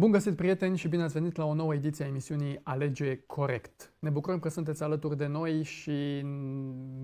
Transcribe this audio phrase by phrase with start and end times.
[0.00, 3.92] Bun găsit, prieteni, și bine ați venit la o nouă ediție a emisiunii Alege Corect.
[3.98, 6.20] Ne bucurăm că sunteți alături de noi și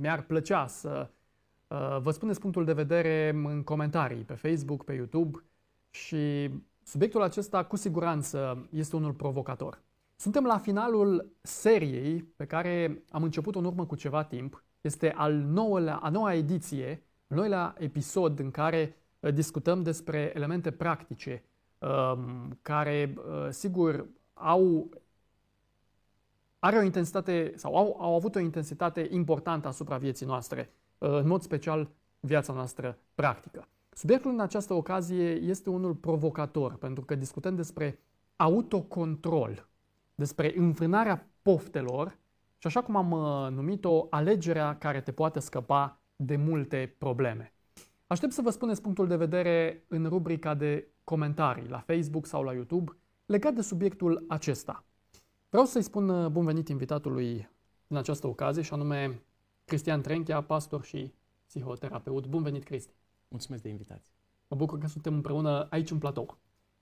[0.00, 1.10] mi-ar plăcea să
[1.68, 5.44] uh, vă spuneți punctul de vedere în comentarii pe Facebook, pe YouTube
[5.90, 6.50] și
[6.82, 9.82] subiectul acesta cu siguranță este unul provocator.
[10.16, 14.64] Suntem la finalul seriei pe care am început-o în urmă cu ceva timp.
[14.80, 20.70] Este al nouălea, a noua ediție, al nouălea episod în care uh, discutăm despre elemente
[20.70, 21.55] practice Um,
[22.62, 24.90] care, uh, sigur, au
[26.58, 31.26] are o intensitate sau au, au avut o intensitate importantă asupra vieții noastre, uh, în
[31.26, 33.68] mod special viața noastră practică.
[33.90, 38.00] Subiectul în această ocazie este unul provocator, pentru că discutăm despre
[38.36, 39.68] autocontrol,
[40.14, 42.18] despre înfrânarea poftelor
[42.58, 47.55] și așa cum am uh, numit-o, alegerea care te poate scăpa de multe probleme.
[48.06, 52.52] Aștept să vă spuneți punctul de vedere în rubrica de comentarii la Facebook sau la
[52.52, 54.84] YouTube legat de subiectul acesta.
[55.48, 57.48] Vreau să-i spun uh, bun venit invitatului
[57.86, 59.22] în această ocazie și anume
[59.64, 61.14] Cristian Trenchea, pastor și
[61.46, 62.26] psihoterapeut.
[62.26, 62.94] Bun venit, Cristi!
[63.28, 64.12] Mulțumesc de invitație!
[64.48, 66.38] Mă bucur că suntem împreună aici în platou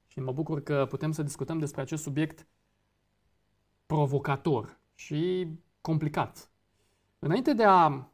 [0.06, 2.46] și mă bucur că putem să discutăm despre acest subiect
[3.86, 5.48] provocator și
[5.80, 6.50] complicat.
[7.18, 8.08] Înainte de a,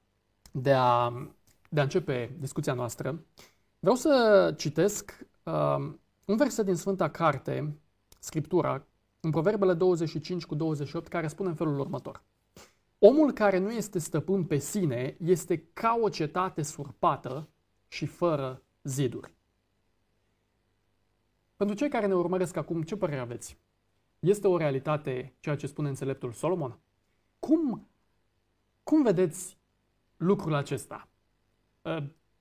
[0.53, 1.13] de a,
[1.73, 3.25] de a începe discuția noastră,
[3.79, 5.93] vreau să citesc uh,
[6.25, 7.79] un verset din Sfânta Carte,
[8.19, 8.87] Scriptura,
[9.21, 12.23] în Proverbele 25 cu 28, care spune în felul următor.
[12.99, 17.49] Omul care nu este stăpân pe sine este ca o cetate surpată
[17.89, 19.35] și fără ziduri.
[21.57, 23.59] Pentru cei care ne urmăresc acum, ce părere aveți?
[24.19, 26.79] Este o realitate ceea ce spune înțeleptul Solomon?
[27.39, 27.89] Cum,
[28.83, 29.59] cum vedeți
[30.17, 31.09] lucrul acesta?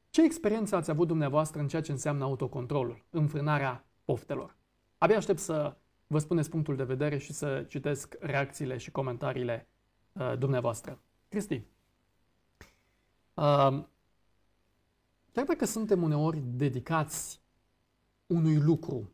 [0.09, 4.57] Ce experiență ați avut dumneavoastră în ceea ce înseamnă autocontrolul, înfrânarea poftelor?
[4.97, 5.77] Abia aștept să
[6.07, 9.67] vă spuneți punctul de vedere și să citesc reacțiile și comentariile
[10.11, 10.99] uh, dumneavoastră.
[11.27, 11.63] Cristi,
[13.33, 13.83] uh,
[15.31, 17.41] chiar dacă suntem uneori dedicați
[18.27, 19.11] unui lucru,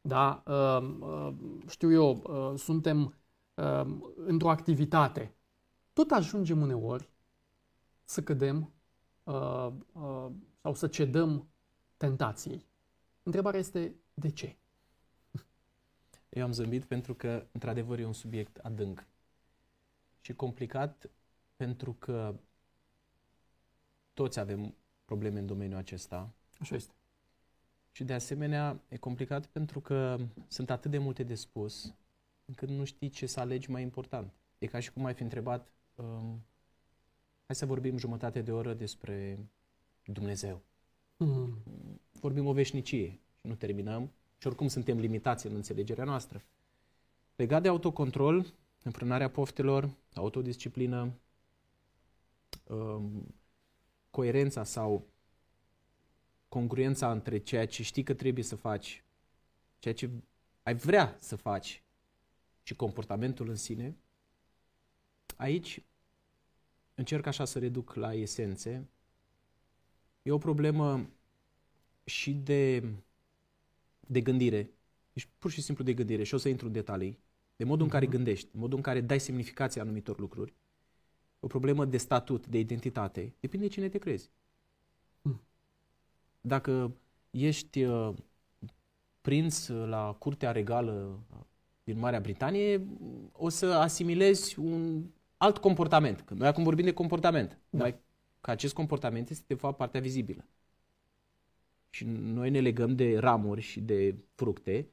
[0.00, 1.34] da, uh, uh,
[1.68, 3.14] știu eu, uh, suntem
[3.54, 5.34] uh, într-o activitate,
[5.92, 7.10] tot ajungem uneori
[8.04, 8.72] să cădem
[9.22, 11.48] uh, uh, sau să cedăm
[11.96, 12.66] tentației.
[13.22, 14.56] Întrebarea este de ce?
[16.28, 19.06] Eu am zâmbit pentru că, într-adevăr, e un subiect adânc
[20.20, 21.10] și complicat
[21.56, 22.34] pentru că
[24.12, 24.74] toți avem
[25.04, 26.32] probleme în domeniul acesta.
[26.58, 26.94] Așa este.
[27.92, 30.18] Și de asemenea e complicat pentru că
[30.48, 31.94] sunt atât de multe de spus
[32.44, 34.32] încât nu știi ce să alegi mai important.
[34.58, 36.44] E ca și cum ai fi întrebat um,
[37.52, 39.38] Hai să vorbim jumătate de oră despre
[40.04, 40.62] Dumnezeu.
[41.16, 41.62] Mm.
[42.20, 44.12] Vorbim o veșnicie și nu terminăm.
[44.38, 46.42] Și oricum suntem limitați în înțelegerea noastră.
[47.36, 51.12] Legat de autocontrol, înfrânarea poftelor, autodisciplină,
[52.66, 53.34] um,
[54.10, 55.06] coerența sau
[56.48, 59.04] congruența între ceea ce știi că trebuie să faci,
[59.78, 60.10] ceea ce
[60.62, 61.82] ai vrea să faci
[62.62, 63.96] și comportamentul în sine,
[65.36, 65.82] aici
[67.02, 68.88] încerc așa să reduc la esențe.
[70.22, 71.08] E o problemă
[72.04, 72.84] și de,
[74.06, 74.70] de gândire,
[75.12, 77.18] deci pur și simplu de gândire și o să intru în detalii,
[77.56, 78.14] de modul în care mhm.
[78.14, 80.54] gândești, de modul în care dai semnificație anumitor lucruri.
[81.40, 84.30] O problemă de statut, de identitate, depinde de cine te crezi.
[85.22, 85.40] Mm.
[86.40, 86.96] Dacă
[87.30, 88.14] ești uh,
[89.20, 91.18] prinț la curtea regală
[91.84, 92.86] din Marea Britanie,
[93.32, 95.04] o să asimilezi un
[95.42, 96.20] alt comportament.
[96.20, 97.58] Când noi acum vorbim de comportament.
[97.70, 97.78] Da.
[97.78, 97.96] Noi,
[98.40, 100.44] că acest comportament este de fapt partea vizibilă.
[101.90, 104.88] Și noi ne legăm de ramuri și de fructe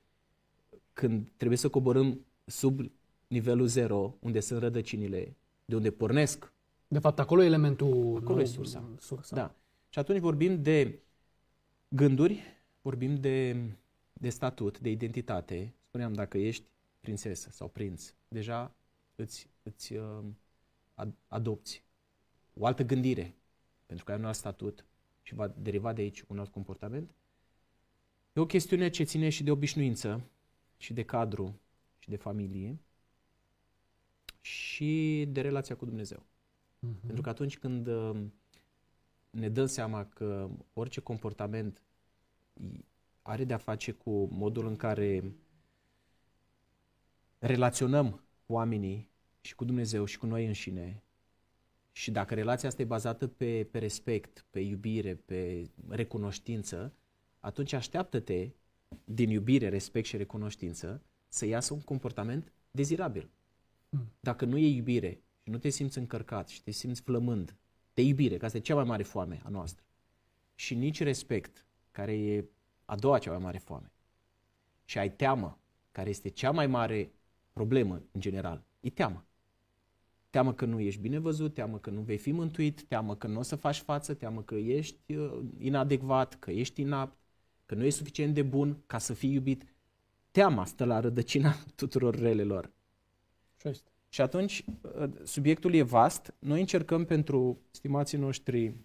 [0.94, 2.92] când trebuie să coborâm sub
[3.28, 5.36] nivelul zero, unde sunt rădăcinile,
[5.66, 6.54] de unde pornesc.
[6.88, 8.18] De fapt, acolo e elementul...
[8.22, 8.90] Acolo nu, e sursa.
[9.00, 9.36] sursa.
[9.36, 9.56] Da.
[9.90, 11.00] Și atunci vorbim de
[11.88, 12.44] gânduri,
[12.81, 13.56] vorbim de,
[14.13, 15.74] de statut, de identitate.
[15.88, 18.75] Spuneam, dacă ești prințesă sau prinț, deja
[19.16, 20.24] îți, îți uh,
[21.27, 21.83] adopți
[22.54, 23.36] o altă gândire,
[23.86, 24.86] pentru că ai un alt statut
[25.21, 27.16] și va deriva de aici un alt comportament.
[28.33, 30.30] E o chestiune ce ține și de obișnuință,
[30.77, 31.60] și de cadru,
[32.00, 32.80] și de familie,
[34.42, 36.19] și de relația cu Dumnezeu.
[36.19, 37.00] Uh-huh.
[37.06, 38.21] Pentru că atunci când uh,
[39.30, 41.81] ne dăm seama că orice comportament
[43.21, 45.33] are de-a face cu modul în care
[47.39, 49.10] relaționăm oamenii
[49.42, 51.04] și cu Dumnezeu și cu noi înșine.
[51.92, 56.94] Și dacă relația asta e bazată pe, pe respect, pe iubire, pe recunoștință,
[57.40, 58.50] atunci așteaptă-te
[59.04, 63.30] din iubire, respect și recunoștință, să iasă un comportament dezirabil.
[63.90, 64.12] Mm.
[64.20, 67.56] Dacă nu e iubire și nu te simți încărcat și te simți flămând
[67.94, 69.84] de iubire, că asta e cea mai mare foame a noastră,
[70.56, 72.46] și nici respect, care e
[72.86, 73.92] a doua cea mai mare foame,
[74.86, 75.60] și ai teamă,
[75.92, 77.12] care este cea mai mare
[77.54, 79.26] problemă în general, e teamă.
[80.30, 83.40] Teamă că nu ești bine văzut, teamă că nu vei fi mântuit, teamă că nu
[83.40, 87.18] o să faci față, teamă că ești uh, inadecvat, că ești inapt,
[87.66, 89.64] că nu ești suficient de bun ca să fii iubit.
[90.31, 92.72] Teama stă la rădăcina tuturor relelor.
[94.10, 96.34] Și atunci, uh, subiectul e vast.
[96.40, 98.76] Noi încercăm pentru stimații noștri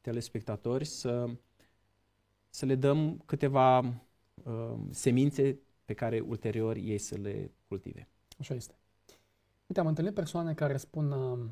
[0.00, 1.30] telespectatori să,
[2.50, 8.08] să le dăm câteva uh, semințe pe care ulterior ei să le cultive.
[8.38, 8.79] Așa este.
[9.70, 11.50] Uite, am întâlnit persoane care spun uh,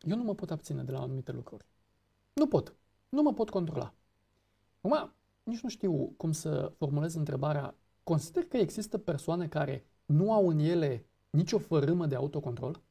[0.00, 1.66] eu nu mă pot abține de la anumite lucruri.
[2.32, 2.74] Nu pot.
[3.08, 3.94] Nu mă pot controla.
[4.80, 5.12] Acum,
[5.42, 7.74] nici nu știu cum să formulez întrebarea.
[8.02, 12.82] Consider că există persoane care nu au în ele nicio fărâmă de autocontrol?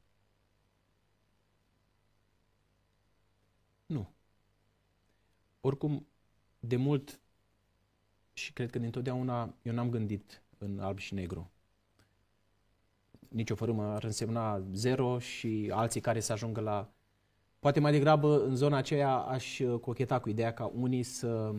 [3.86, 4.08] Nu.
[5.60, 6.06] Oricum,
[6.60, 7.20] de mult
[8.32, 11.50] și cred că dintotdeauna eu n-am gândit în alb și negru.
[13.32, 16.92] Nici o fărâmă ar însemna zero și alții care să ajungă la...
[17.58, 21.54] Poate mai degrabă în zona aceea aș cocheta cu ideea ca unii să,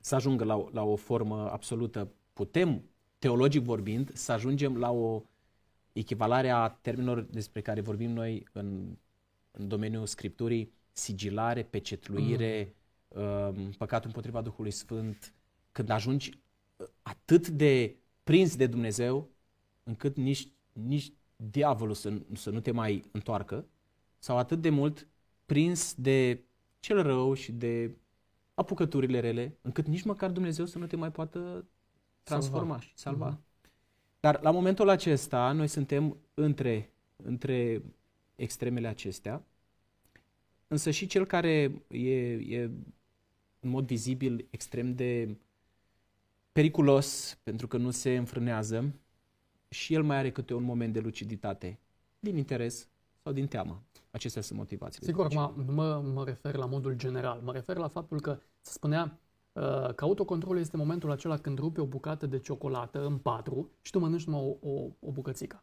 [0.00, 2.12] să ajungă la, la o formă absolută.
[2.32, 2.82] Putem,
[3.18, 5.22] teologic vorbind, să ajungem la o
[5.92, 8.96] echivalare a termenilor despre care vorbim noi în,
[9.50, 12.74] în domeniul Scripturii, sigilare, pecetluire,
[13.14, 13.70] mm.
[13.78, 15.34] păcatul împotriva Duhului Sfânt,
[15.72, 16.38] când ajungi
[17.02, 19.28] atât de prins de Dumnezeu,
[19.86, 23.66] încât nici, nici diavolul să, să nu te mai întoarcă,
[24.18, 25.08] sau atât de mult
[25.44, 26.44] prins de
[26.80, 27.96] cel rău și de
[28.54, 31.68] apucăturile rele, încât nici măcar Dumnezeu să nu te mai poată
[32.22, 32.80] transforma salva.
[32.80, 33.36] și salva.
[33.36, 33.44] Mm-hmm.
[34.20, 37.82] Dar la momentul acesta noi suntem între, între
[38.36, 39.44] extremele acestea,
[40.66, 42.70] însă și cel care e, e
[43.60, 45.36] în mod vizibil extrem de
[46.52, 48.94] periculos pentru că nu se înfrânează
[49.68, 51.78] și el mai are câte un moment de luciditate
[52.18, 52.88] din interes
[53.22, 53.82] sau din teamă.
[54.10, 55.06] Acestea sunt motivațiile.
[55.06, 57.40] Sigur, mă, mă, mă refer la modul general.
[57.40, 59.18] Mă refer la faptul că se spunea
[59.52, 63.90] uh, că autocontrolul este momentul acela când rupi o bucată de ciocolată în patru și
[63.90, 65.62] tu mănânci numai o, o, o bucățică.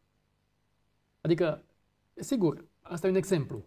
[1.21, 1.63] Adică,
[2.15, 3.65] sigur, asta e un exemplu.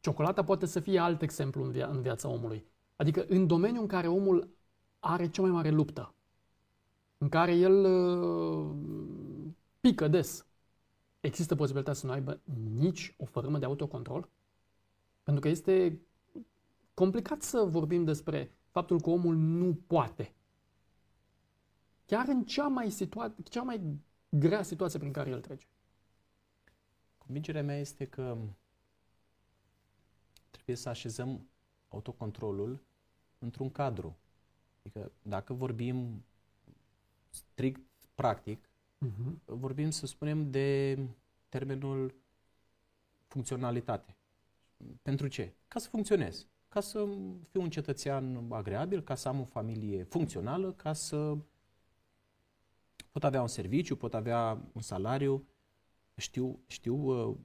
[0.00, 2.66] Ciocolata poate să fie alt exemplu în, via- în viața omului.
[2.96, 4.48] Adică în domeniul în care omul
[4.98, 6.14] are cea mai mare luptă,
[7.18, 8.76] în care el uh,
[9.86, 10.46] pică des,
[11.20, 12.40] există posibilitatea să nu aibă
[12.74, 14.28] nici o fărâmă de autocontrol?
[15.22, 16.00] Pentru că este
[16.94, 20.34] complicat să vorbim despre faptul că omul nu poate.
[22.06, 25.66] Chiar în cea mai, situa- cea mai grea situație prin care el trece.
[27.18, 28.38] Convingerea mea este că
[30.50, 31.48] trebuie să așezăm
[31.88, 32.82] autocontrolul
[33.38, 34.16] într-un cadru.
[34.78, 36.24] Adică dacă vorbim
[37.28, 37.80] strict
[38.14, 38.65] practic,
[39.04, 39.44] uh-huh.
[39.44, 40.98] vorbim, să spunem, de
[41.48, 42.14] termenul
[43.26, 44.16] funcționalitate.
[45.02, 45.54] Pentru ce?
[45.68, 46.46] Ca să funcționez.
[46.68, 47.08] Ca să
[47.50, 51.36] fiu un cetățean agreabil, ca să am o familie funcțională, ca să
[53.12, 55.46] pot avea un serviciu, pot avea un salariu.
[56.16, 57.36] Știu, știu uh,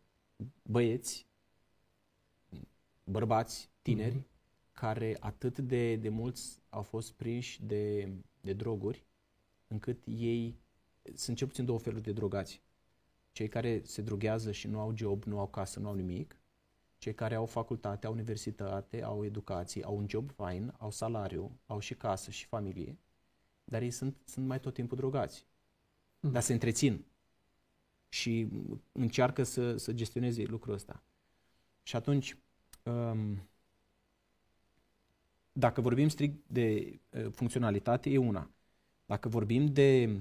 [0.64, 1.28] băieți,
[3.04, 4.72] bărbați, tineri, uh-huh.
[4.72, 9.06] care atât de, de mulți au fost prinși de, de droguri,
[9.68, 10.61] încât ei
[11.16, 12.62] sunt cel puțin două feluri de drogați.
[13.32, 16.38] Cei care se droghează și nu au job, nu au casă, nu au nimic,
[16.98, 21.80] cei care au facultate, au universitate, au educație, au un job fain, au salariu, au
[21.80, 22.98] și casă și familie,
[23.64, 25.46] dar ei sunt, sunt mai tot timpul drogați.
[26.20, 26.32] Mm.
[26.32, 27.06] Dar se întrețin
[28.10, 28.48] și
[28.92, 31.04] încearcă să, să gestioneze lucrul ăsta.
[31.84, 32.38] Și atunci,
[32.84, 33.50] um,
[35.52, 38.52] dacă vorbim strict de uh, funcționalitate, e una.
[39.06, 40.20] Dacă vorbim de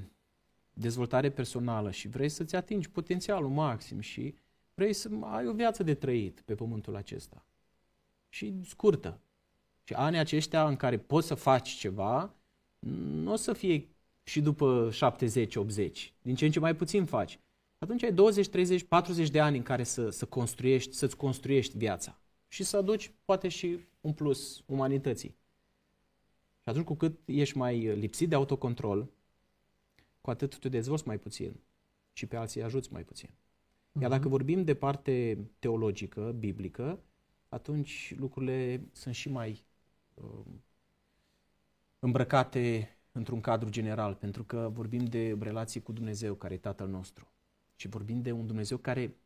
[0.80, 4.34] dezvoltare personală și vrei să-ți atingi potențialul maxim și
[4.74, 7.44] vrei să ai o viață de trăit pe pământul acesta
[8.28, 9.20] și scurtă.
[9.82, 12.34] Și anii aceștia în care poți să faci ceva,
[12.78, 13.88] nu o să fie
[14.22, 15.90] și după 70-80,
[16.22, 17.40] din ce în ce mai puțin faci.
[17.78, 22.20] Atunci ai 20, 30, 40 de ani în care să, să construiești, să-ți construiești viața
[22.48, 25.36] și să aduci poate și un plus umanității.
[26.62, 29.10] Și atunci cu cât ești mai lipsit de autocontrol,
[30.20, 31.60] cu atât tu dezvolți mai puțin
[32.12, 33.30] și pe alții ajuți mai puțin.
[34.00, 34.30] Iar dacă mhm.
[34.30, 37.02] vorbim de parte teologică, biblică,
[37.48, 39.64] atunci lucrurile sunt și mai
[40.14, 40.44] uh,
[41.98, 47.32] îmbrăcate într-un cadru general, pentru că vorbim de relații cu Dumnezeu, care e Tatăl nostru.
[47.76, 49.16] Și vorbim de un Dumnezeu care,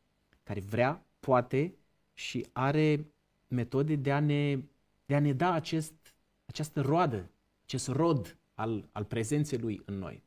[0.43, 1.75] care vrea, poate
[2.13, 3.07] și are
[3.49, 4.63] metode de a ne,
[5.07, 7.31] de a ne da acest, această roadă,
[7.63, 10.23] acest rod al, al prezenței Lui în noi.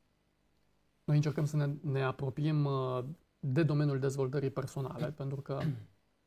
[1.07, 3.03] Noi încercăm să ne, ne apropiem uh,
[3.39, 5.59] de domeniul dezvoltării personale, pentru că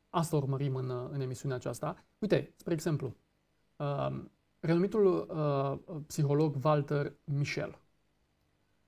[0.09, 2.05] asta urmărim în, în emisiunea aceasta.
[2.19, 3.15] Uite, spre exemplu,
[3.75, 4.23] uh,
[4.59, 7.79] renumitul uh, psiholog Walter Michel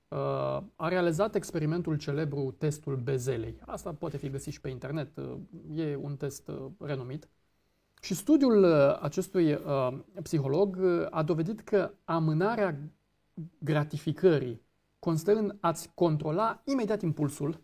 [0.08, 3.60] uh, a realizat experimentul celebru testul bezelei.
[3.66, 5.36] Asta poate fi găsit și pe internet, uh,
[5.76, 7.28] e un test uh, renumit.
[8.00, 12.78] Și studiul uh, acestui uh, psiholog uh, a dovedit că amânarea
[13.58, 14.63] gratificării
[15.04, 17.60] constă în a-ți controla imediat impulsul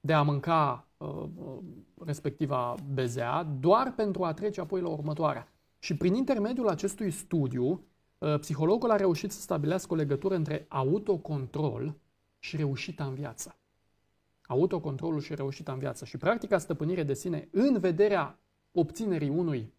[0.00, 1.58] de a mânca uh, uh,
[2.04, 5.52] respectiva bezea, doar pentru a trece apoi la următoarea.
[5.78, 7.84] Și prin intermediul acestui studiu,
[8.18, 11.94] uh, psihologul a reușit să stabilească o legătură între autocontrol
[12.38, 13.56] și reușita în viață.
[14.46, 16.04] Autocontrolul și reușita în viață.
[16.04, 18.38] Și practica stăpânire de sine în vederea
[18.72, 19.72] obținerii unui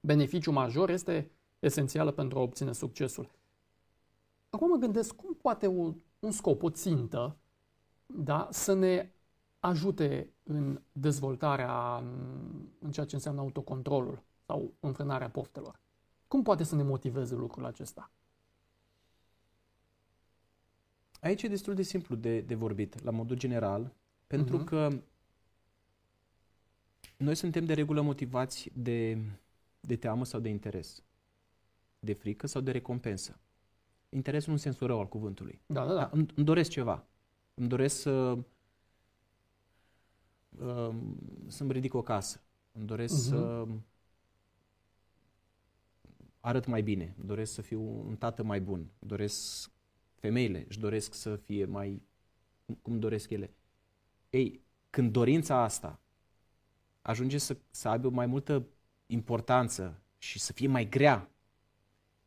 [0.00, 3.30] beneficiu major este esențială pentru a obține succesul.
[4.54, 7.36] Acum mă gândesc cum poate un, un scop, o țintă,
[8.06, 9.10] da, să ne
[9.58, 11.96] ajute în dezvoltarea,
[12.78, 15.80] în ceea ce înseamnă autocontrolul sau înfrânarea poftelor.
[16.28, 18.10] Cum poate să ne motiveze lucrul acesta?
[21.20, 23.94] Aici e destul de simplu de, de vorbit, la modul general,
[24.26, 24.64] pentru uh-huh.
[24.64, 24.88] că
[27.16, 29.18] noi suntem de regulă motivați de,
[29.80, 31.02] de teamă sau de interes,
[31.98, 33.38] de frică sau de recompensă.
[34.14, 35.60] Interesul în sensul rău al cuvântului.
[35.66, 36.10] Da, da, da.
[36.12, 37.06] Îmi, îmi doresc ceva.
[37.54, 38.38] Îmi doresc să
[40.58, 40.94] uh,
[41.46, 42.40] să-mi ridic o casă.
[42.72, 43.28] Îmi doresc uh-huh.
[43.28, 43.66] să
[46.40, 47.14] arăt mai bine.
[47.18, 48.78] Îmi doresc să fiu un tată mai bun.
[48.78, 49.70] Îmi doresc
[50.14, 52.02] femeile, își doresc să fie mai
[52.82, 53.54] cum doresc ele.
[54.30, 56.00] Ei, când dorința asta
[57.02, 58.66] ajunge să, să aibă mai multă
[59.06, 61.30] importanță și să fie mai grea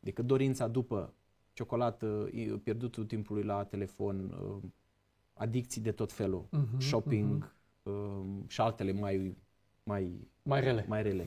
[0.00, 1.12] decât dorința după
[1.58, 2.30] ciocolată,
[2.62, 4.70] pierdutul timpului la telefon, uh,
[5.34, 8.46] adicții de tot felul, uh-huh, shopping uh-huh.
[8.46, 9.36] și altele mai,
[9.82, 10.84] mai, mai rele.
[10.88, 11.26] Mai rele.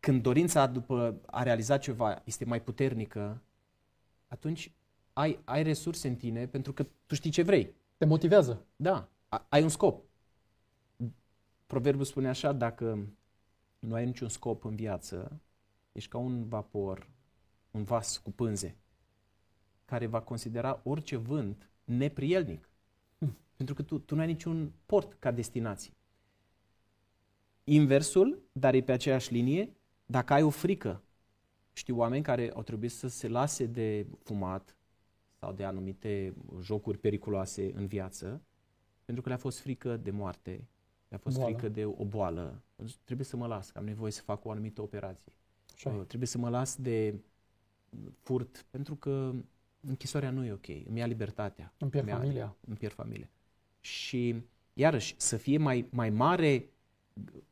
[0.00, 3.42] Când dorința după a realiza ceva este mai puternică,
[4.28, 4.72] atunci
[5.12, 7.74] ai, ai resurse în tine pentru că tu știi ce vrei.
[7.96, 8.66] Te motivează.
[8.76, 9.08] Da,
[9.48, 10.04] ai un scop.
[11.66, 13.08] Proverbul spune așa, dacă
[13.78, 15.40] nu ai niciun scop în viață,
[15.92, 17.16] ești ca un vapor
[17.70, 18.76] un vas cu pânze,
[19.84, 22.70] care va considera orice vânt neprielnic.
[23.18, 23.36] Hm.
[23.56, 25.92] Pentru că tu, tu nu ai niciun port ca destinație.
[27.64, 31.02] Inversul, dar e pe aceeași linie, dacă ai o frică,
[31.72, 34.76] știu oameni care au trebuit să se lase de fumat
[35.38, 38.42] sau de anumite jocuri periculoase în viață,
[39.04, 40.68] pentru că le-a fost frică de moarte,
[41.08, 41.52] le-a fost boală.
[41.52, 42.62] frică de o boală.
[43.04, 45.32] Trebuie să mă las, că am nevoie să fac o anumită operație.
[45.74, 45.90] Așa.
[45.90, 47.20] Trebuie să mă las de
[48.20, 49.32] furt, pentru că
[49.80, 51.72] închisoarea nu e ok, îmi ia libertatea.
[51.78, 52.56] Îmi pierd familia.
[52.66, 53.30] Îmi pierd familia.
[53.80, 54.42] Și,
[54.72, 56.68] iarăși, să fie mai, mai mare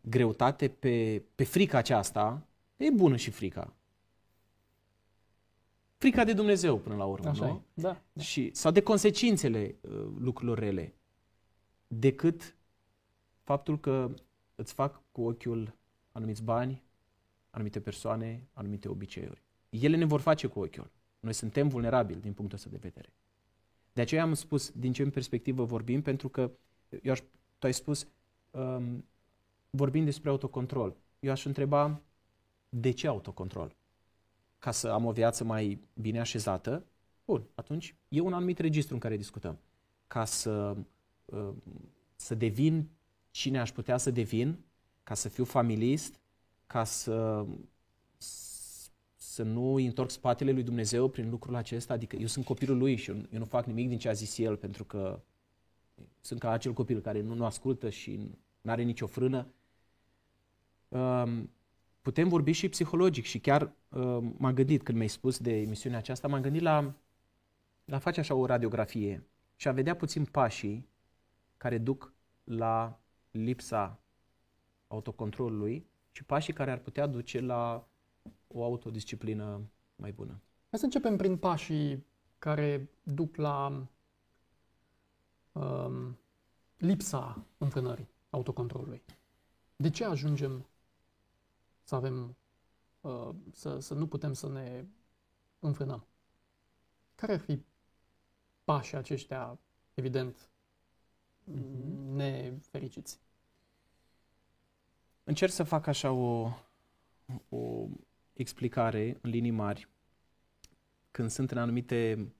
[0.00, 3.74] greutate pe, pe frica aceasta, e bună și frica.
[5.98, 7.64] Frica de Dumnezeu, până la urmă, Așa nu?
[7.74, 8.22] Da, da.
[8.22, 10.94] Și, sau de consecințele uh, lucrurilor rele,
[11.86, 12.56] decât
[13.42, 14.14] faptul că
[14.54, 15.76] îți fac cu ochiul
[16.12, 16.82] anumiți bani,
[17.50, 19.45] anumite persoane, anumite obiceiuri
[19.82, 20.90] ele ne vor face cu ochiul.
[21.20, 23.12] Noi suntem vulnerabili din punctul ăsta de vedere.
[23.92, 26.50] De aceea am spus din ce perspectivă vorbim, pentru că
[27.02, 27.18] eu aș,
[27.58, 28.06] tu ai spus
[28.50, 29.04] um,
[29.70, 30.96] vorbim despre autocontrol.
[31.20, 32.00] Eu aș întreba
[32.68, 33.76] de ce autocontrol?
[34.58, 36.86] Ca să am o viață mai bine așezată?
[37.24, 39.58] Bun, atunci e un anumit registru în care discutăm.
[40.06, 40.76] Ca să,
[41.24, 41.52] uh,
[42.16, 42.88] să devin
[43.30, 44.64] cine aș putea să devin,
[45.02, 46.20] ca să fiu familist,
[46.66, 47.46] ca să
[49.36, 52.96] să nu îi întorc spatele lui Dumnezeu prin lucrul acesta, adică eu sunt copilul lui
[52.96, 55.20] și eu, eu nu fac nimic din ce a zis el pentru că
[56.20, 58.16] sunt ca acel copil care nu, nu ascultă și
[58.60, 59.46] nu are nicio frână.
[60.88, 61.50] Um,
[62.02, 66.28] putem vorbi și psihologic și chiar um, m-am gândit când mi-ai spus de emisiunea aceasta,
[66.28, 66.94] m-am gândit la,
[67.84, 69.26] la face așa o radiografie
[69.56, 70.88] și a vedea puțin pașii
[71.56, 72.12] care duc
[72.44, 73.00] la
[73.30, 74.00] lipsa
[74.86, 77.88] autocontrolului și pașii care ar putea duce la
[78.48, 79.60] o autodisciplină
[79.96, 80.40] mai bună.
[80.70, 82.06] Hai să începem prin pașii
[82.38, 83.86] care duc la
[85.52, 86.18] um,
[86.76, 89.02] lipsa înfrânării autocontrolului.
[89.76, 90.66] De ce ajungem
[91.82, 92.36] să avem,
[93.00, 94.84] uh, să, să nu putem să ne
[95.58, 96.06] înfrânăm?
[97.14, 97.64] Care ar fi
[98.64, 99.58] pașii aceștia,
[99.94, 100.50] evident,
[101.50, 102.14] mm-hmm.
[102.14, 103.20] nefericiți?
[105.24, 106.50] Încerc să fac așa o,
[107.48, 107.86] o
[108.36, 109.88] explicare în linii mari.
[111.10, 112.32] Când sunt în anumite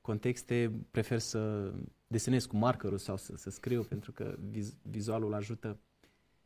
[0.00, 1.72] contexte, prefer să
[2.06, 5.78] desenez cu markerul sau să, să scriu pentru că viz, vizualul ajută.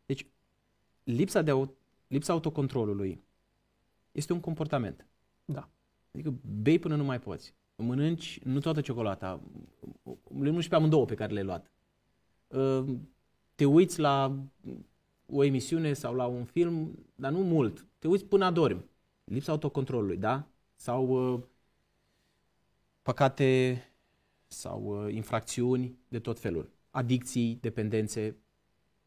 [0.07, 0.27] Deci,
[1.05, 3.25] lipsa, de au, lipsa autocontrolului
[4.13, 5.07] este un comportament.
[5.45, 5.69] Da.
[6.13, 7.55] Adică bei până nu mai poți.
[7.77, 9.41] Mănânci nu toată ciocolata,
[10.05, 11.71] le mănânci pe amândouă pe care le-ai luat.
[12.47, 12.97] Uh,
[13.55, 14.45] te uiți la
[15.27, 17.87] o emisiune sau la un film, dar nu mult.
[17.99, 18.85] Te uiți până adormi.
[19.25, 20.49] Lipsa autocontrolului, da?
[20.77, 21.43] Sau uh,
[23.03, 23.83] păcate
[24.47, 26.71] sau uh, infracțiuni de tot felul.
[26.91, 28.37] Adicții, dependențe.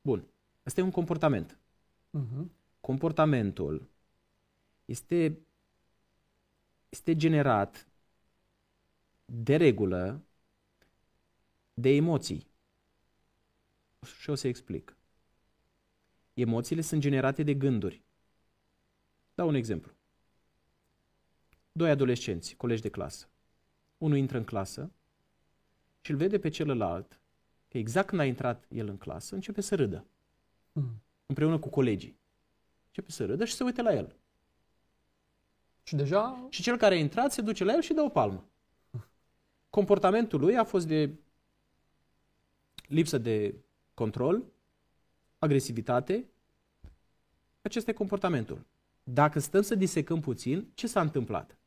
[0.02, 0.28] Bun.
[0.64, 1.60] Asta e un comportament.
[2.18, 2.46] Uh-huh.
[2.82, 3.90] Comportamentul
[4.86, 5.40] este,
[6.90, 7.88] este generat
[9.26, 10.24] de regulă
[11.74, 12.48] de emoții.
[14.20, 14.99] Și o să explic.
[16.40, 18.04] Emoțiile sunt generate de gânduri.
[19.34, 19.92] Dau un exemplu.
[21.72, 23.30] Doi adolescenți, colegi de clasă.
[23.98, 24.92] Unul intră în clasă
[26.02, 27.20] și îl vede pe celălalt
[27.68, 30.06] că exact când a intrat el în clasă, începe să râdă.
[30.72, 31.02] Mm.
[31.26, 32.18] Împreună cu colegii.
[32.88, 34.16] Începe să râdă și se uite la el.
[35.84, 36.48] Și deja...
[36.50, 38.50] Și cel care a intrat se duce la el și dă o palmă.
[39.70, 41.14] Comportamentul lui a fost de
[42.88, 43.56] lipsă de
[43.94, 44.44] control,
[45.40, 46.26] agresivitate.
[47.62, 48.66] Acesta e comportamentul.
[49.04, 51.58] Dacă stăm să disecăm puțin, ce s-a întâmplat?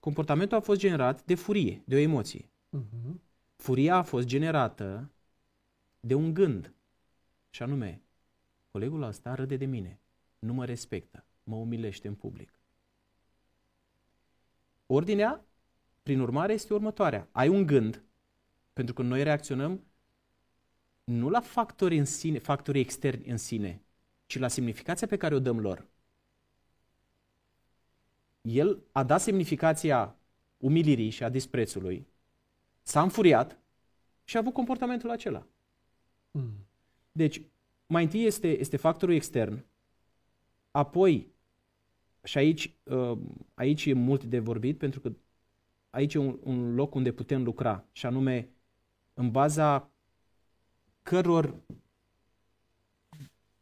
[0.00, 2.50] Comportamentul a fost generat de furie, de o emoție.
[2.76, 3.14] Uh-huh.
[3.56, 5.10] Furia a fost generată
[6.00, 6.74] de un gând,
[7.50, 8.02] și anume,
[8.70, 10.00] colegul ăsta râde de mine,
[10.38, 12.60] nu mă respectă, mă umilește în public.
[14.86, 15.44] Ordinea,
[16.02, 17.28] prin urmare, este următoarea.
[17.32, 18.04] Ai un gând,
[18.72, 19.84] pentru că noi reacționăm
[21.08, 23.82] nu la factorii în sine, factorii externi în sine,
[24.26, 25.86] ci la semnificația pe care o dăm lor.
[28.40, 30.16] El a dat semnificația
[30.56, 32.06] umilirii și a disprețului,
[32.82, 33.58] s-a înfuriat
[34.24, 35.46] și a avut comportamentul acela.
[36.30, 36.66] Mm.
[37.12, 37.42] Deci,
[37.86, 39.64] mai întâi este, este factorul extern,
[40.70, 41.32] apoi,
[42.22, 43.18] și aici, uh,
[43.54, 45.12] aici e mult de vorbit, pentru că
[45.90, 48.48] aici e un, un loc unde putem lucra, și anume,
[49.14, 49.92] în baza
[51.08, 51.54] căror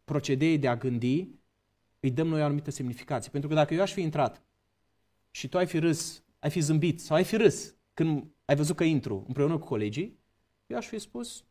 [0.04, 1.28] procedee de a gândi,
[2.00, 3.30] îi dăm noi o anumită semnificație.
[3.30, 4.42] Pentru că dacă eu aș fi intrat
[5.30, 8.76] și tu ai fi râs, ai fi zâmbit sau ai fi râs când ai văzut
[8.76, 10.18] că intru împreună cu colegii,
[10.66, 11.44] eu aș fi spus,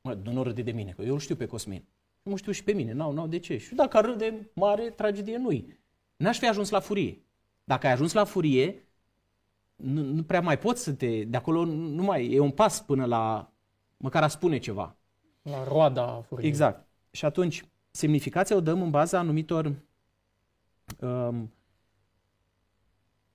[0.00, 1.84] mă, nu râde de mine, că eu îl știu pe Cosmin.
[2.22, 3.56] Nu mă știu și pe mine, n-au, n-au de ce.
[3.56, 5.78] Și dacă râde, mare tragedie nu-i.
[6.16, 7.24] N-aș fi ajuns la furie.
[7.64, 8.88] Dacă ai ajuns la furie,
[9.76, 11.24] nu, nu prea mai poți să te...
[11.24, 12.32] De acolo nu mai...
[12.32, 13.53] E un pas până la
[13.96, 14.96] măcar a spune ceva.
[15.42, 16.48] La roada furiei.
[16.48, 16.86] Exact.
[17.10, 19.74] Și atunci, semnificația o dăm în baza anumitor
[21.00, 21.52] um,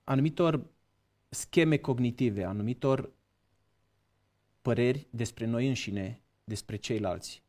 [0.04, 0.64] anumitor
[1.28, 3.10] scheme cognitive, anumitor
[4.62, 7.42] păreri despre noi înșine, despre ceilalți,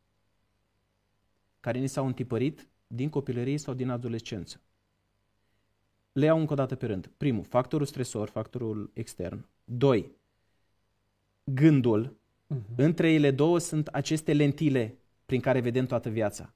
[1.60, 4.60] care ni s-au întipărit din copilărie sau din adolescență.
[6.12, 7.06] Le iau încă o dată pe rând.
[7.16, 9.46] Primul, factorul stresor, factorul extern.
[9.64, 10.10] Doi,
[11.44, 12.16] gândul,
[12.52, 12.76] Uh-huh.
[12.76, 16.54] Între ele două sunt aceste lentile prin care vedem toată viața.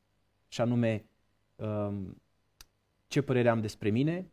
[0.49, 1.05] Și anume,
[1.57, 2.23] um,
[3.07, 4.31] ce părere am despre mine,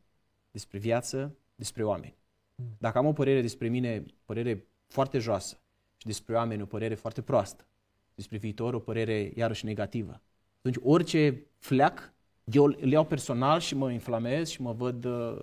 [0.52, 2.16] despre viață, despre oameni.
[2.16, 2.78] Uh-huh.
[2.78, 5.58] Dacă am o părere despre mine, părere foarte joasă,
[5.98, 7.68] și despre oameni o părere foarte proastă,
[8.16, 10.22] despre viitor o părere iarăși negativă,
[10.58, 15.40] atunci orice fleac, eu îl iau personal și mă inflamez și mă văd uh,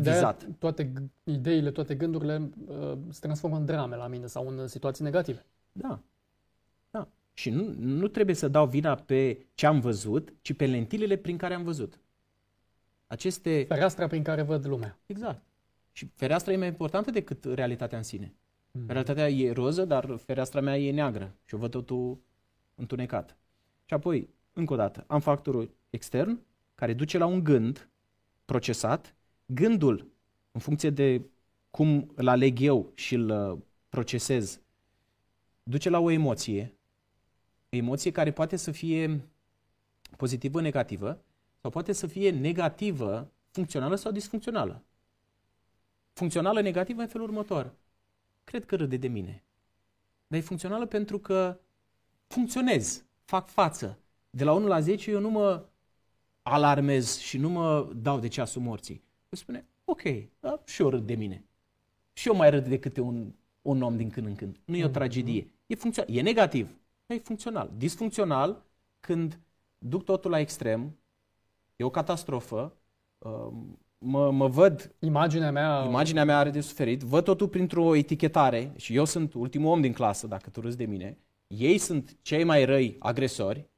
[0.00, 0.48] vizat.
[0.58, 0.92] toate
[1.24, 5.44] ideile, toate gândurile uh, se transformă în drame la mine sau în situații negative.
[5.72, 6.00] Da.
[6.90, 7.08] Da.
[7.32, 11.36] Și nu, nu trebuie să dau vina pe ce am văzut, ci pe lentilele prin
[11.36, 12.00] care am văzut.
[13.06, 13.64] Aceste...
[13.68, 14.98] Fereastra prin care văd lumea.
[15.06, 15.42] Exact.
[15.92, 18.34] Și fereastra e mai importantă decât realitatea în sine.
[18.70, 18.84] Mm.
[18.86, 22.18] Realitatea e roză, dar fereastra mea e neagră și o văd totul
[22.74, 23.36] întunecat.
[23.84, 26.40] Și apoi, încă o dată, am factorul extern
[26.74, 27.88] care duce la un gând
[28.44, 29.14] procesat
[29.46, 30.12] Gândul,
[30.52, 31.22] în funcție de
[31.70, 34.60] cum îl aleg eu și îl uh, procesez,
[35.62, 36.74] duce la o emoție,
[37.72, 39.28] o emoție care poate să fie
[40.16, 41.24] pozitivă, negativă,
[41.60, 44.84] sau poate să fie negativă, funcțională sau disfuncțională.
[46.12, 47.74] Funcțională, negativă în felul următor.
[48.44, 49.44] Cred că râde de mine.
[50.26, 51.60] Dar e funcțională pentru că
[52.26, 53.98] funcționez, fac față.
[54.30, 55.66] De la 1 la 10 eu nu mă
[56.42, 59.03] alarmez și nu mă dau de ceasul morții.
[59.34, 60.02] Îți spune, ok,
[60.40, 61.44] da, și eu râd de mine.
[62.12, 64.60] Și eu mai râd de câte un, un om din când în când.
[64.64, 65.52] Nu e o tragedie.
[65.66, 66.16] E, funcțional.
[66.16, 67.70] e negativ, e funcțional.
[67.76, 68.64] Disfuncțional,
[69.00, 69.40] când
[69.78, 70.98] duc totul la extrem,
[71.76, 72.76] e o catastrofă,
[73.18, 74.94] um, mă, mă văd...
[74.98, 75.84] Imaginea mea...
[75.86, 79.92] Imaginea mea are de suferit, văd totul printr-o etichetare și eu sunt ultimul om din
[79.92, 83.68] clasă, dacă tu râzi de mine, ei sunt cei mai răi agresori,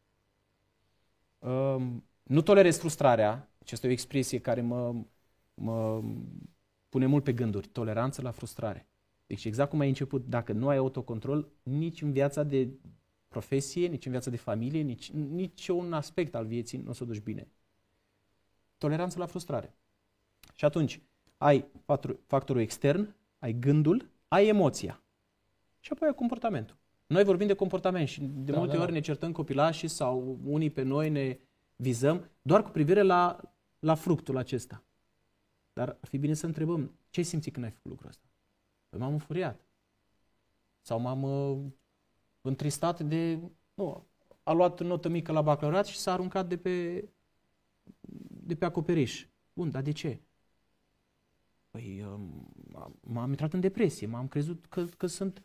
[1.39, 4.95] um, nu tolerez frustrarea, aceasta e o expresie care mă,
[5.57, 6.03] mă
[6.89, 8.89] pune mult pe gânduri, toleranță la frustrare.
[9.27, 12.69] Deci exact cum ai început, dacă nu ai autocontrol, nici în viața de
[13.29, 17.03] profesie, nici în viața de familie, nici, nici un aspect al vieții nu o să
[17.03, 17.49] o duci bine.
[18.79, 19.75] Toleranță la frustrare.
[20.55, 21.01] Și atunci
[21.37, 21.65] ai
[22.27, 25.03] factorul extern, ai gândul, ai emoția.
[25.81, 26.77] Și apoi ai comportamentul.
[27.07, 28.97] Noi vorbim de comportament și de da, multe da, ori da.
[28.97, 31.39] ne certăm copilașii sau unii pe noi ne
[31.77, 33.41] vizăm doar cu privire la,
[33.79, 34.83] la fructul acesta.
[35.77, 38.25] Dar ar fi bine să întrebăm, ce simți când ai făcut lucrul ăsta?
[38.89, 39.67] Păi m-am înfuriat.
[40.81, 41.73] Sau m-am uh,
[42.41, 43.39] întristat de...
[43.75, 44.07] Nu,
[44.43, 47.09] a luat notă mică la bacalaureat și s-a aruncat de pe,
[48.29, 49.27] de pe acoperiș.
[49.53, 50.21] Bun, dar de ce?
[51.71, 52.51] Păi um,
[53.01, 55.43] m-am intrat în depresie, m-am crezut că, că sunt...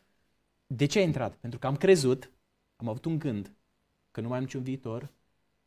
[0.68, 1.36] De ce a intrat?
[1.36, 2.32] Pentru că am crezut,
[2.76, 3.54] am avut un gând
[4.12, 5.12] că nu mai am niciun viitor,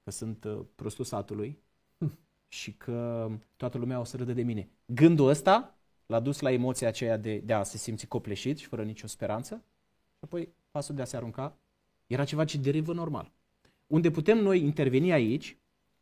[0.02, 1.63] că sunt uh, prostul satului hm.
[2.54, 4.68] Și că toată lumea o să râdă de mine.
[4.86, 5.74] Gândul ăsta
[6.06, 9.64] l-a dus la emoția aceea de, de a se simți copleșit și fără nicio speranță
[10.12, 11.56] și apoi pasul de a se arunca
[12.06, 13.32] era ceva ce derivă normal.
[13.86, 15.58] Unde putem noi interveni aici,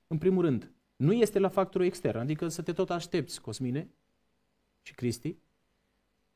[0.06, 3.88] în primul rând, nu este la factorul extern, adică să te tot aștepți, Cosmine
[4.82, 5.36] și Cristi,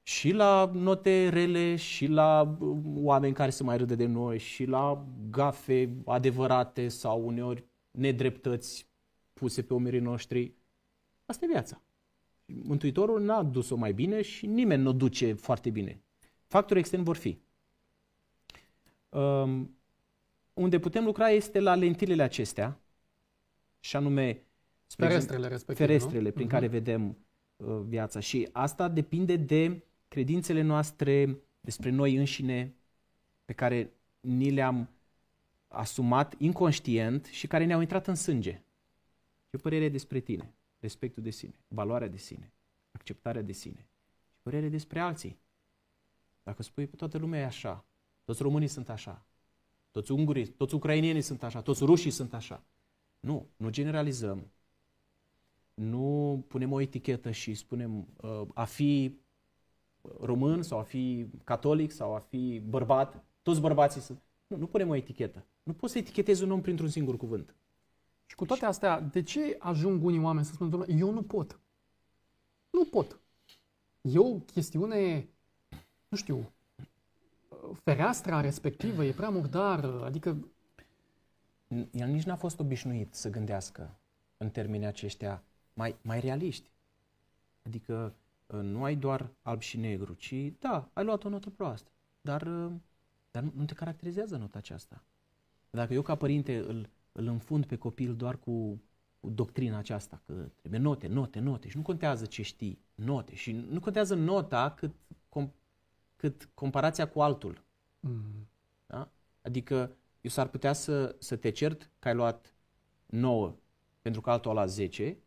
[0.02, 4.64] și la note rele, și la uh, oameni care să mai râde de noi, și
[4.64, 8.86] la gafe adevărate sau uneori nedreptăți
[9.38, 10.54] puse pe umerii noștri.
[11.26, 11.82] Asta e viața.
[12.44, 16.00] Mântuitorul n-a dus-o mai bine și nimeni nu o duce foarte bine.
[16.46, 17.38] Factorii externi vor fi.
[19.08, 19.76] Um,
[20.54, 22.80] unde putem lucra este la lentilele acestea,
[23.86, 24.42] și anume
[24.86, 26.50] ferestrele, respectiv, ferestrele prin uh-huh.
[26.50, 27.16] care vedem
[27.56, 28.20] uh, viața.
[28.20, 32.74] Și asta depinde de credințele noastre despre noi înșine
[33.44, 34.90] pe care ni le-am
[35.68, 38.62] asumat inconștient și care ne-au intrat în sânge.
[39.56, 40.54] Ce părere despre tine?
[40.78, 42.52] Respectul de sine, valoarea de sine,
[42.90, 43.88] acceptarea de sine.
[44.30, 45.38] Ce părere despre alții?
[46.42, 47.84] Dacă spui, toată lumea e așa,
[48.24, 49.26] toți românii sunt așa,
[49.90, 52.64] toți ungurii, toți ucrainienii sunt așa, toți rușii sunt așa.
[53.20, 54.50] Nu, nu generalizăm.
[55.74, 59.18] Nu punem o etichetă și spunem uh, a fi
[60.20, 64.22] român sau a fi catolic sau a fi bărbat, toți bărbații sunt.
[64.46, 65.46] Nu, nu punem o etichetă.
[65.62, 67.54] Nu poți să etichetezi un om printr-un singur cuvânt.
[68.26, 71.60] Și cu toate astea, de ce ajung unii oameni să spună, domnule, eu nu pot?
[72.70, 73.20] Nu pot.
[74.00, 75.28] E o chestiune,
[76.08, 76.52] nu știu,
[77.82, 80.50] fereastra respectivă e prea murdară, adică...
[81.90, 83.98] El nici n-a fost obișnuit să gândească
[84.36, 85.42] în termenii aceștia
[85.74, 86.70] mai, mai realiști.
[87.62, 88.14] Adică
[88.46, 92.72] nu ai doar alb și negru, ci da, ai luat o notă proastă, dar, uh,
[93.30, 95.02] dar nu te caracterizează nota aceasta.
[95.70, 98.82] Dacă eu ca părinte îl, îl înfund pe copil doar cu,
[99.20, 103.52] cu doctrina aceasta, că trebuie note, note, note și nu contează ce știi, note și
[103.52, 104.94] nu contează nota cât,
[105.28, 105.50] com,
[106.16, 107.64] cât comparația cu altul.
[108.00, 108.48] Mm.
[108.86, 109.10] Da?
[109.42, 112.54] Adică eu s-ar putea să, să te cert că ai luat
[113.06, 113.56] 9
[114.02, 115.18] pentru că altul a luat 10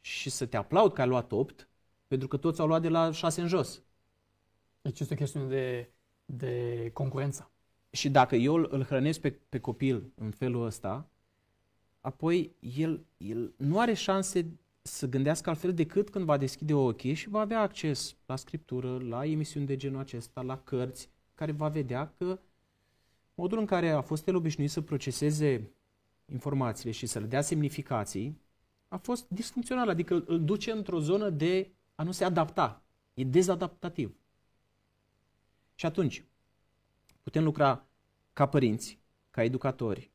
[0.00, 1.68] și să te aplaud că ai luat 8
[2.06, 3.82] pentru că toți au luat de la 6 în jos.
[4.82, 5.90] Deci este o chestiune de,
[6.24, 7.50] de concurență.
[7.90, 11.10] Și dacă eu îl hrănesc pe, pe copil în felul ăsta,
[12.00, 17.28] apoi el, el nu are șanse să gândească altfel decât când va deschide ochii și
[17.28, 22.14] va avea acces la scriptură, la emisiuni de genul acesta, la cărți, care va vedea
[22.18, 22.40] că
[23.34, 25.70] modul în care a fost el obișnuit să proceseze
[26.32, 28.40] informațiile și să le dea semnificații
[28.88, 32.82] a fost disfuncțional, adică îl duce într-o zonă de a nu se adapta.
[33.14, 34.16] E dezadaptativ.
[35.74, 36.24] Și atunci,
[37.22, 37.86] putem lucra
[38.32, 38.98] ca părinți,
[39.30, 40.10] ca educatori,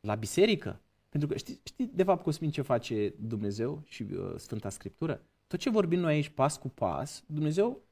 [0.00, 0.80] la biserică,
[1.18, 5.22] pentru că știi, știi de fapt, Cosmin, ce face Dumnezeu și uh, Sfânta Scriptură?
[5.46, 7.82] Tot ce vorbim noi aici pas cu pas, Dumnezeu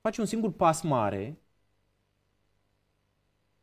[0.00, 1.38] face un singur pas mare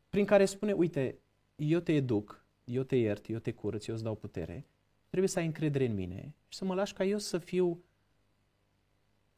[0.08, 1.18] prin care spune, uite,
[1.56, 4.66] eu te educ, eu te iert, eu te curăț, eu îți dau putere,
[5.08, 7.82] trebuie să ai încredere în mine și să mă lași ca eu să fiu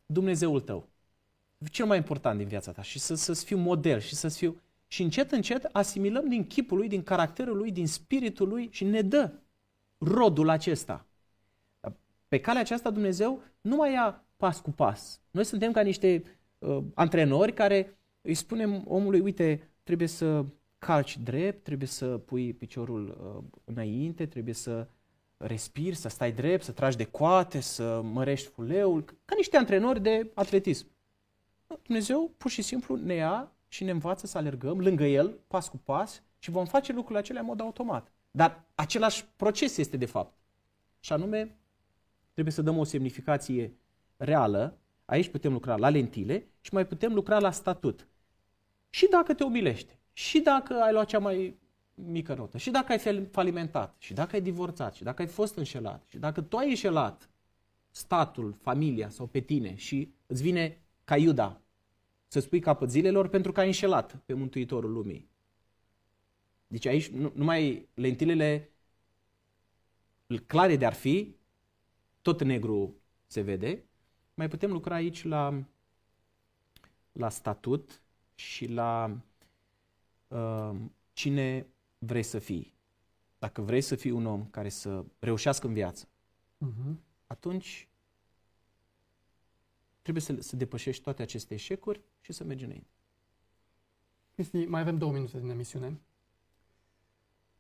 [0.07, 0.89] Dumnezeul tău.
[1.71, 4.61] Cel mai important din viața ta și să, să-ți fiu model și să-ți fiu...
[4.87, 9.03] Și încet, încet asimilăm din chipul lui, din caracterul lui, din spiritul lui și ne
[9.03, 9.33] dă
[10.07, 11.07] rodul acesta.
[12.29, 15.21] pe calea aceasta Dumnezeu nu mai ia pas cu pas.
[15.31, 16.25] Noi suntem ca niște
[16.59, 20.45] uh, antrenori care îi spunem omului, uite, trebuie să
[20.79, 24.87] calci drept, trebuie să pui piciorul uh, înainte, trebuie să
[25.37, 30.31] respiri, să stai drept, să tragi de coate, să mărești fuleul, ca niște antrenori de
[30.35, 30.87] atletism.
[31.83, 35.77] Dumnezeu pur și simplu ne ia și ne învață să alergăm lângă El, pas cu
[35.77, 38.13] pas, și vom face lucrurile acelea în mod automat.
[38.37, 40.39] Dar același proces este de fapt.
[41.01, 41.57] Și anume,
[42.33, 43.75] trebuie să dăm o semnificație
[44.17, 48.09] reală, aici putem lucra la lentile și mai putem lucra la statut.
[48.91, 51.59] Și dacă te umilește, și dacă ai luat cea mai
[51.95, 56.05] mică notă, și dacă ai falimentat, și dacă ai divorțat, și dacă ai fost înșelat,
[56.09, 57.31] și dacă tu ai înșelat
[57.91, 61.61] statul, familia sau pe tine și îți vine ca Iuda
[62.27, 65.33] să spui capăt zilelor pentru că ai înșelat pe Mântuitorul lumii.
[66.75, 68.71] Deci aici nu, numai lentilele
[70.47, 71.37] clare de ar fi,
[72.23, 72.95] tot negru
[73.27, 73.85] se vede,
[74.35, 75.65] mai putem lucra aici la,
[77.13, 78.03] la statut
[78.35, 79.21] și la
[80.29, 80.77] uh,
[81.13, 81.67] cine
[81.99, 82.75] vrei să fii.
[83.39, 86.95] Dacă vrei să fii un om care să reușească în viață, uh-huh.
[87.27, 87.89] atunci
[90.03, 92.91] trebuie să, să depășești toate aceste eșecuri și să mergi înainte.
[94.35, 96.01] Cristi, mai avem două minute din emisiune.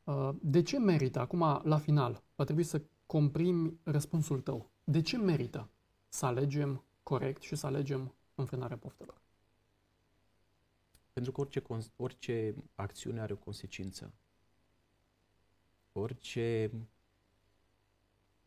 [0.05, 4.71] Uh, de ce merită, acum la final, va trebui să comprimi răspunsul tău.
[4.85, 5.69] De ce merită
[6.09, 9.23] să alegem corect și să alegem înfrânarea poftelor?
[11.13, 11.63] Pentru că orice,
[11.97, 14.13] orice acțiune are o consecință.
[15.93, 16.71] Orice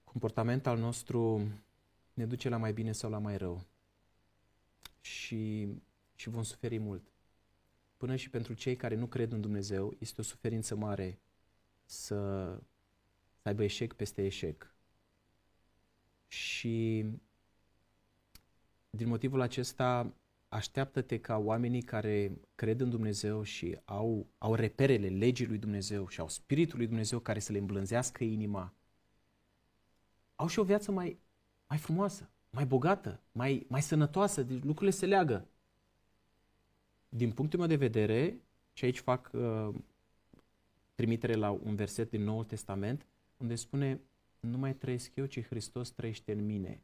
[0.04, 1.48] comportament al nostru
[2.14, 3.66] ne duce la mai bine sau la mai rău.
[5.02, 5.68] Și,
[6.16, 7.12] și vom suferi mult.
[7.98, 11.20] Până și pentru cei care nu cred în Dumnezeu, este o suferință mare
[11.88, 12.16] să,
[13.42, 14.76] să aibă eșec peste eșec.
[16.28, 17.06] Și
[18.90, 20.14] din motivul acesta
[20.50, 26.20] așteaptă-te ca oamenii care cred în Dumnezeu și au, au reperele legii lui Dumnezeu și
[26.20, 28.74] au spiritul lui Dumnezeu care să le îmblânzească inima,
[30.36, 31.20] au și o viață mai,
[31.68, 35.48] mai frumoasă, mai bogată, mai, mai sănătoasă, deci lucrurile se leagă.
[37.10, 38.42] Din punctul meu de vedere,
[38.74, 39.76] și aici fac uh,
[40.98, 43.06] trimitere la un verset din Noul Testament,
[43.38, 44.02] unde spune,
[44.40, 46.82] nu mai trăiesc eu, ci Hristos trăiește în mine.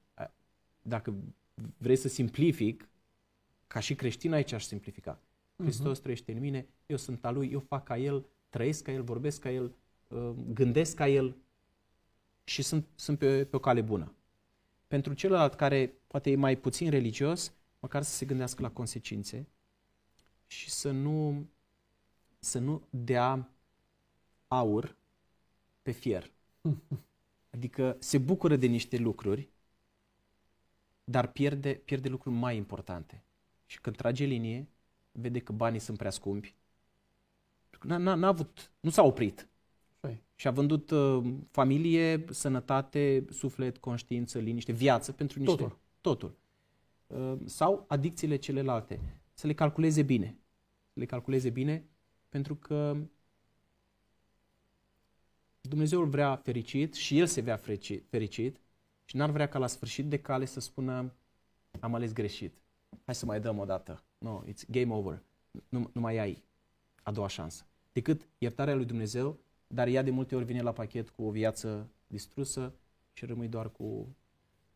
[0.82, 1.16] Dacă
[1.78, 2.90] vrei să simplific,
[3.68, 5.20] ca și creștin aici aș simplifica.
[5.58, 6.02] Hristos uh-huh.
[6.02, 9.40] trăiește în mine, eu sunt al Lui, eu fac ca El, trăiesc ca El, vorbesc
[9.40, 9.76] ca El,
[10.08, 11.38] uh, gândesc ca El
[12.44, 14.14] și sunt, sunt pe, pe o cale bună.
[14.88, 19.48] Pentru celălalt care poate e mai puțin religios, măcar să se gândească la consecințe
[20.48, 21.48] și să nu,
[22.40, 23.53] să nu dea
[24.58, 24.98] aur
[25.82, 26.32] pe fier.
[27.54, 29.50] Adică se bucură de niște lucruri,
[31.04, 33.24] dar pierde, pierde lucruri mai importante.
[33.66, 34.68] Și când trage linie,
[35.12, 36.56] vede că banii sunt prea scumpi.
[37.82, 39.48] N-a, n-a avut, nu s-a oprit.
[40.00, 40.24] Fai.
[40.36, 45.56] Și a vândut uh, familie, sănătate, suflet, conștiință, liniște, viață pentru niște...
[45.56, 45.78] Totul.
[46.02, 46.36] Totul.
[47.08, 49.00] Uh, sau adicțiile celelalte.
[49.34, 50.38] Să le calculeze bine.
[50.94, 51.86] Să le calculeze bine
[52.30, 52.98] pentru că
[55.70, 57.60] Dumnezeu îl vrea fericit și el se vrea
[58.10, 58.60] fericit
[59.06, 61.14] și n-ar vrea ca la sfârșit de cale să spună
[61.80, 62.62] am ales greșit.
[63.06, 64.04] Hai să mai dăm o dată.
[64.18, 65.24] No, it's game over.
[65.70, 66.44] Nu, nu mai ai
[67.04, 67.66] a doua șansă.
[67.92, 71.90] Decât iertarea lui Dumnezeu, dar ea de multe ori vine la pachet cu o viață
[72.08, 72.74] distrusă
[73.14, 74.16] și rămâi doar cu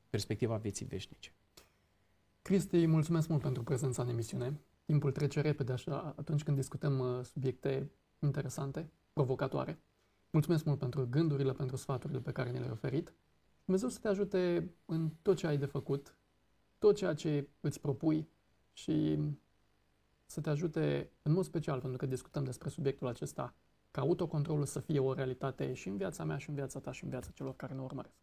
[0.10, 1.32] perspectiva vieții veșnice.
[2.42, 4.60] Cristi, mulțumesc mult pentru prezența în emisiune.
[4.86, 9.80] Timpul trece repede așa atunci când discutăm uh, subiecte interesante, provocatoare.
[10.30, 13.14] Mulțumesc mult pentru gândurile, pentru sfaturile pe care ne le-ai oferit.
[13.66, 16.18] Dumnezeu să te ajute în tot ce ai de făcut,
[16.78, 18.30] tot ceea ce îți propui
[18.74, 19.20] și
[20.26, 23.56] să te ajute în mod special, pentru că discutăm despre subiectul acesta,
[23.92, 27.04] ca autocontrolul să fie o realitate și în viața mea, și în viața ta, și
[27.04, 28.16] în viața celor care ne urmăresc.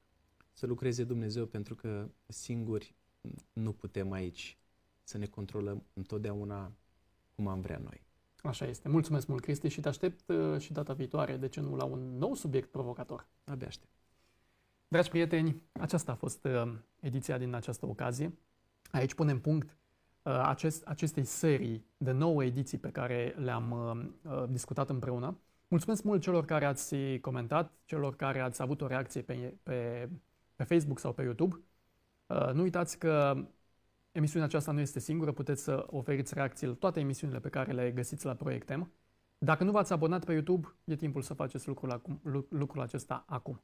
[0.53, 2.95] Să lucreze Dumnezeu, pentru că singuri
[3.53, 4.59] nu putem aici
[5.03, 6.73] să ne controlăm întotdeauna
[7.35, 8.07] cum am vrea noi.
[8.45, 8.89] Așa este.
[8.89, 12.19] Mulțumesc mult, Cristi, și te aștept uh, și data viitoare, de ce nu, la un
[12.19, 13.27] nou subiect provocator.
[13.45, 13.93] Abia aștept.
[14.89, 18.39] Dragi prieteni, aceasta a fost uh, ediția din această ocazie.
[18.91, 19.77] Aici punem punct
[20.23, 23.71] uh, acest, acestei serii de nouă ediții pe care le-am
[24.23, 25.39] uh, discutat împreună.
[25.69, 30.09] Mulțumesc mult celor care ați comentat, celor care ați avut o reacție pe, pe,
[30.55, 31.61] pe Facebook sau pe YouTube.
[32.27, 33.45] Uh, nu uitați că
[34.15, 37.91] Emisiunea aceasta nu este singură, puteți să oferiți reacții la toate emisiunile pe care le
[37.91, 38.93] găsiți la Proiectem.
[39.39, 43.63] Dacă nu v-ați abonat pe YouTube, e timpul să faceți lucrul, acum, lucrul acesta acum.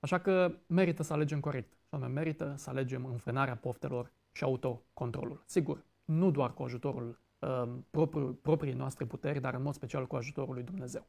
[0.00, 1.72] Așa că merită să alegem corect.
[1.72, 5.42] Și anume, merită să alegem înfrânarea poftelor și autocontrolul.
[5.46, 10.16] Sigur, nu doar cu ajutorul uh, propriu, proprii noastre puteri, dar în mod special cu
[10.16, 11.06] ajutorul lui Dumnezeu.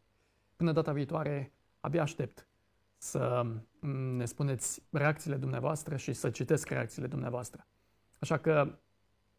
[0.55, 2.47] Până data viitoare, abia aștept
[2.97, 3.41] să
[3.79, 7.67] mm, ne spuneți reacțiile dumneavoastră și să citesc reacțiile dumneavoastră.
[8.19, 8.79] Așa că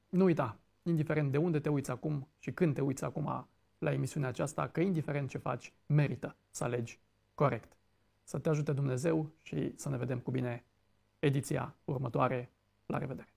[0.09, 4.29] nu uita, indiferent de unde te uiți acum și când te uiți acum la emisiunea
[4.29, 7.01] aceasta, că indiferent ce faci, merită să alegi
[7.35, 7.77] corect.
[8.23, 10.65] Să te ajute Dumnezeu și să ne vedem cu bine
[11.19, 12.51] ediția următoare.
[12.87, 13.35] La revedere!